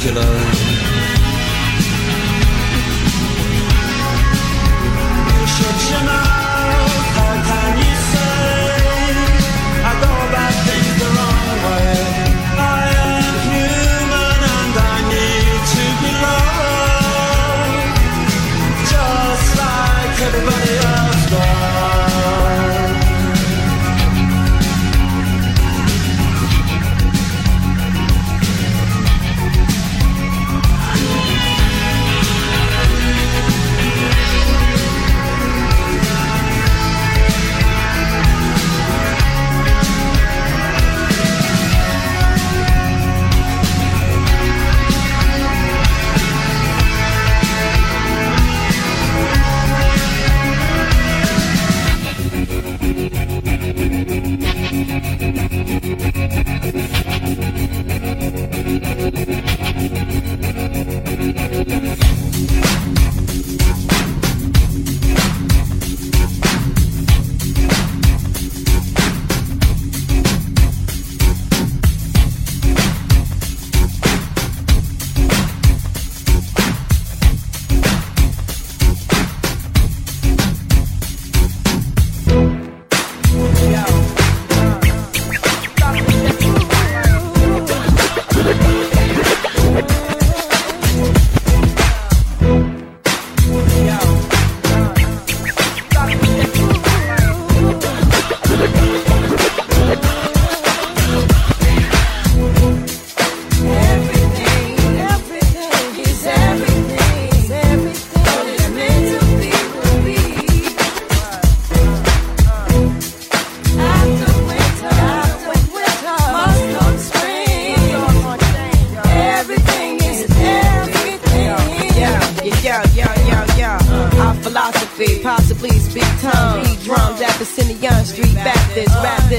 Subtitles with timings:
[0.00, 0.49] particular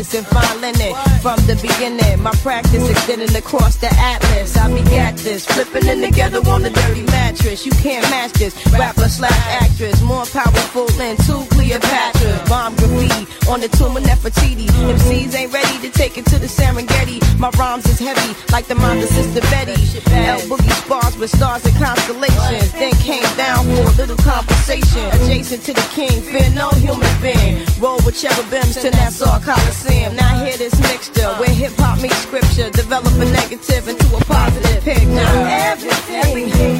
[0.01, 0.95] Fine linen.
[1.21, 4.57] From the beginning, my practice extending across the atlas.
[4.57, 7.65] I begat this, flipping it together on the dirty mattress.
[7.67, 8.55] You can't match this.
[8.73, 12.49] Rapper slash actress, more powerful than two Cleopatra.
[12.49, 14.65] Bomb graffiti on the tomb of Nefertiti.
[14.65, 17.21] MCs ain't ready to take it to the Serengeti.
[17.37, 19.77] My rhymes is heavy, like the mind of Sister Betty.
[20.09, 22.71] L Boogie spars with stars and constellations.
[22.73, 25.05] Then came down for a little conversation.
[25.13, 27.61] Adjacent to the king, fear no human being.
[27.79, 30.15] Roll with cherubims to Nassau Coliseum.
[30.15, 32.71] Now hear this mixture where hip hop meets scripture.
[32.71, 35.29] Develop a negative into a positive picture.
[35.69, 36.77] Everything, everything,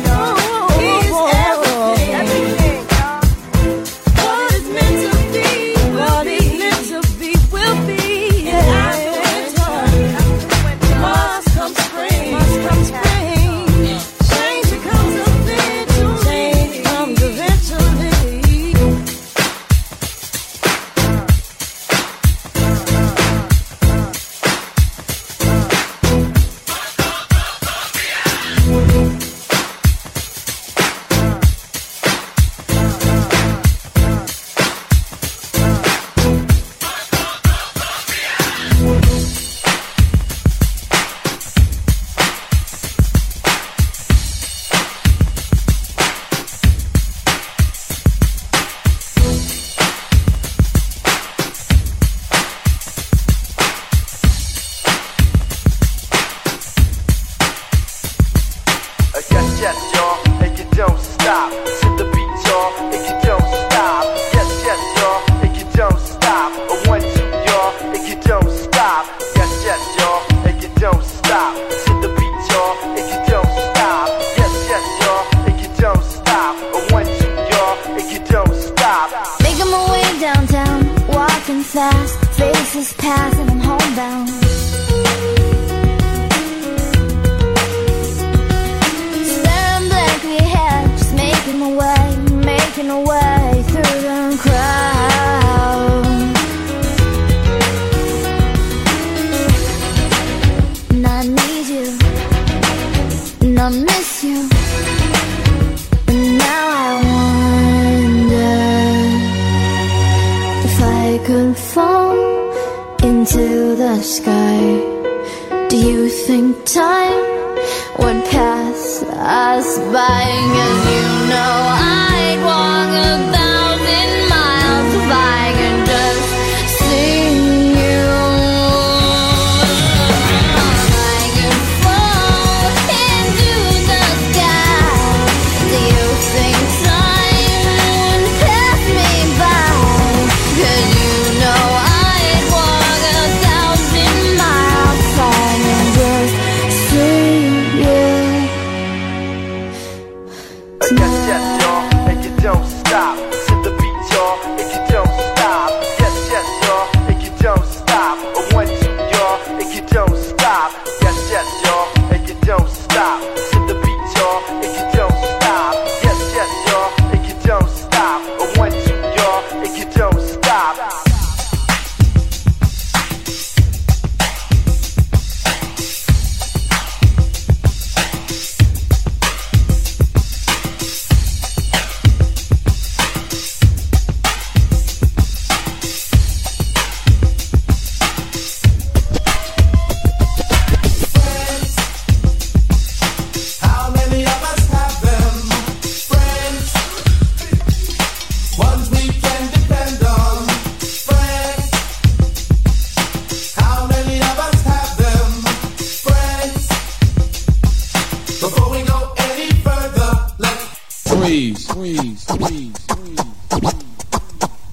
[0.81, 1.70] is everything.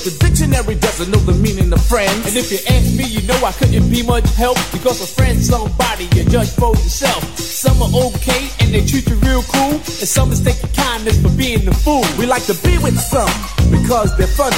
[0.00, 2.26] but the dictionary doesn't know the meaning of friends.
[2.26, 5.48] And if you ask me, you know I couldn't be much help because a friend's
[5.48, 7.22] somebody you judge for yourself.
[7.38, 11.30] Some are okay and they treat you real cool, and some mistake your kindness for
[11.36, 12.04] being a fool.
[12.18, 13.28] We like to be with some
[13.70, 14.56] because they're funny.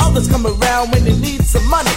[0.00, 1.90] Others come around when they need some money.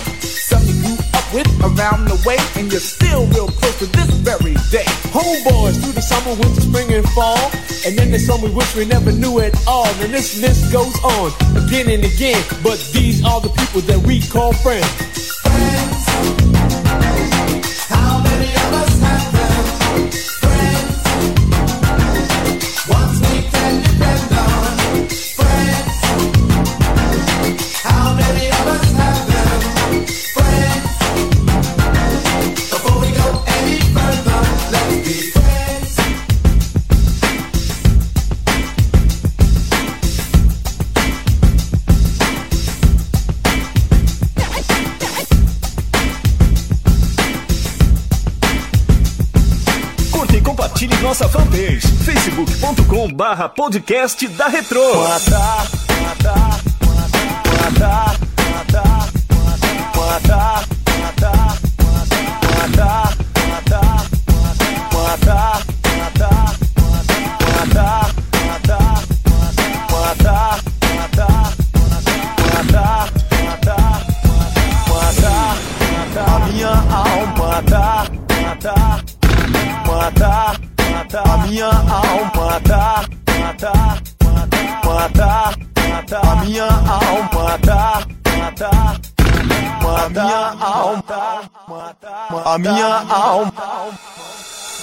[1.33, 4.88] With around the way, and you're still real close to this very day.
[5.13, 7.51] Homeboys through the summer, winter, spring, and fall.
[7.86, 9.88] And then there's some we wish we never knew at all.
[10.01, 12.41] And this list goes on again and again.
[12.63, 14.88] But these are the people that we call friends.
[15.43, 15.99] How
[53.20, 54.82] barra podcast da Retro.
[54.82, 55.88] A
[90.10, 91.04] minha alma,
[92.46, 93.54] a minha alma.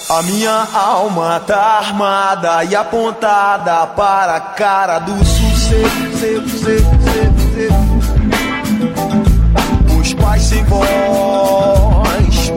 [0.09, 5.77] A minha alma tá armada e apontada para a cara do sucesso.
[9.99, 10.87] Os pais sem voz,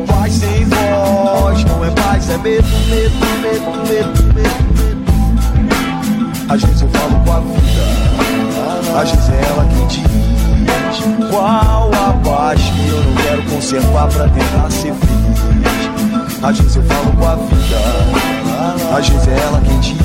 [0.07, 1.65] pais sem voz.
[1.65, 4.71] Não é paz, é medo, medo, medo, medo, medo.
[6.49, 10.11] Às vezes eu falo com a vida, às vezes é ela quem diz
[11.31, 11.70] qual
[13.71, 16.43] conservar pra tentar ser feliz.
[16.43, 19.97] Às vezes eu falo com a vida, às vezes é ela quem diz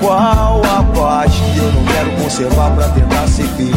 [0.00, 3.74] qual a paz que eu não quero conservar pra tentar ser feliz.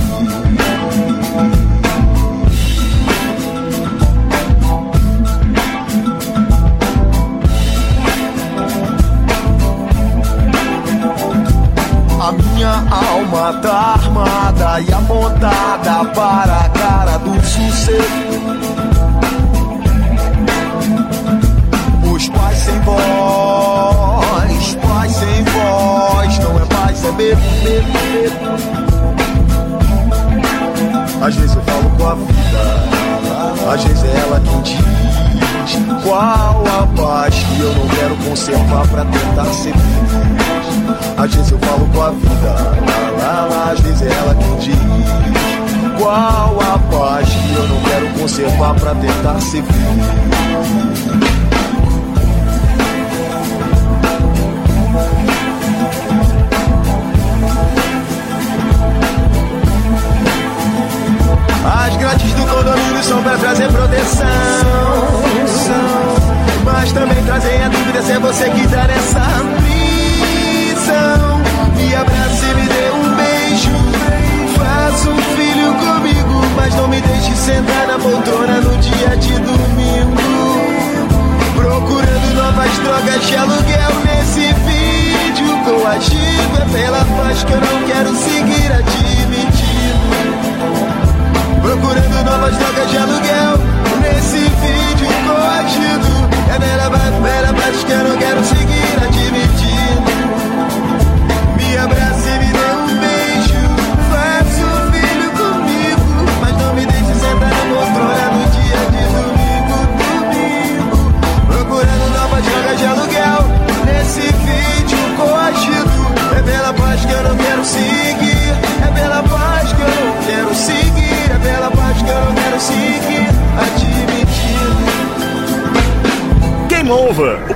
[12.22, 16.70] A minha alma tá armada e apontada para
[22.82, 28.50] voz, pais sem voz, não é paz, é medo, medo.
[31.22, 34.80] Às vezes eu falo com a vida, às vezes é ela quem diz
[36.04, 40.10] qual a paz que eu não quero conservar pra tentar ser feliz.
[41.18, 42.56] Às vezes eu falo com a vida,
[43.72, 44.80] às vezes é ela quem diz
[46.02, 51.49] qual a paz que eu não quero conservar pra tentar ser feliz.
[61.66, 64.26] As grades do condomínio são pra trazer proteção.
[66.64, 69.20] Mas também trazem a dúvida se é você que tá nessa
[69.62, 71.40] missão.
[71.76, 73.72] Me abraça e me dê um beijo.
[74.58, 81.10] Faça um filho comigo, mas não me deixe sentar na poltrona no dia de domingo.
[81.56, 86.58] Procurando novas drogas de aluguel nesse vídeo coagido.
[86.62, 88.39] É pela paz que eu não quero seguir
[92.50, 93.29] Procurando novas drogas